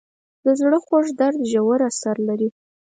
[0.43, 2.49] د زړه خوږ درد ژور اثر لري.